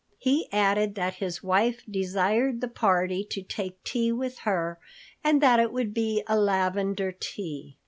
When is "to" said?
3.25-3.43